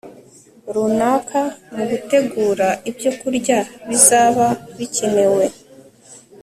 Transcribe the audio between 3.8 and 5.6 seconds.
bizaba bikenewe